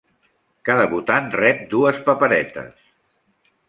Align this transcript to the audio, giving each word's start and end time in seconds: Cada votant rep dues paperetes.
Cada 0.69 0.87
votant 0.95 1.29
rep 1.41 1.63
dues 1.77 2.03
paperetes. 2.11 2.85